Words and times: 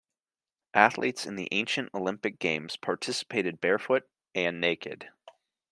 Athletes 0.73 1.27
in 1.27 1.35
the 1.35 1.47
Ancient 1.51 1.93
Olympic 1.93 2.39
Games 2.39 2.75
participated 2.75 3.61
barefoot- 3.61 4.09
and 4.33 4.59
naked. 4.59 5.09